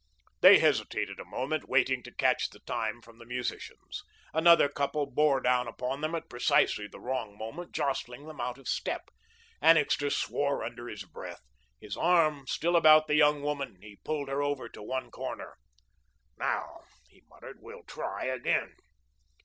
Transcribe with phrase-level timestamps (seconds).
[0.39, 4.01] They hesitated a moment, waiting to catch the time from the musicians.
[4.33, 8.67] Another couple bore down upon them at precisely the wrong moment, jostling them out of
[8.67, 9.09] step.
[9.61, 11.43] Annixter swore under his breath.
[11.79, 15.59] His arm still about the young woman, he pulled her over to one corner.
[16.35, 18.73] "Now," he muttered, "we'll try again."